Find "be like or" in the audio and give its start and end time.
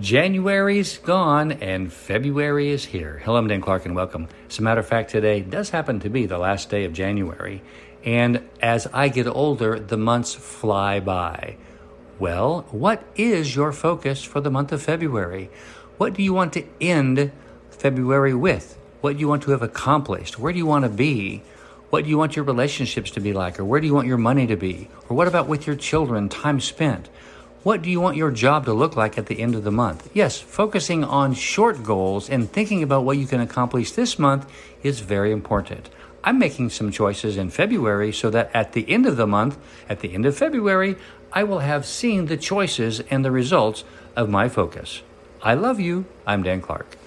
23.20-23.64